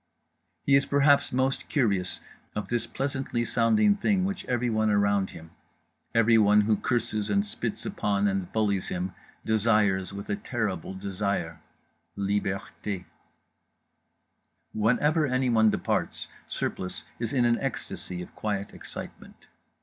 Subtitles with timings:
[0.65, 2.21] He is perhaps most curious
[2.55, 5.51] of this pleasantly sounding thing which everyone around him,
[6.15, 9.13] everyone who curses and spits upon and bullies him,
[9.45, 11.61] desires with a terrible desire—
[12.17, 13.05] Liberté.
[14.73, 19.49] Whenever anyone departs Surplice is in an ecstasy of quiet excitement.